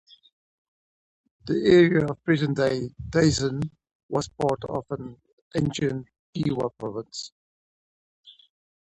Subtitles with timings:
[1.45, 3.61] The area of present-day Daisen
[4.09, 4.83] was part of
[5.55, 7.31] ancient Dewa Province.